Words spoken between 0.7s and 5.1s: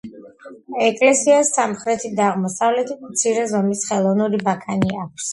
ეკლესიას სამხრეთით და აღმოსავლეთით მცირე ზომის ხელოვნური ბაქანი